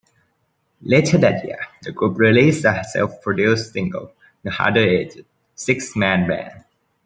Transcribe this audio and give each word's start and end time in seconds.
Later 0.81 1.19
that 1.19 1.43
year, 1.45 1.59
the 1.83 1.91
group 1.91 2.17
released 2.17 2.65
a 2.65 2.83
self-produced 2.83 3.71
single, 3.71 4.11
the 4.41 4.49
harder-edged 4.49 5.23
"Six 5.53 5.95
Man 5.95 6.27
Band". 6.27 6.65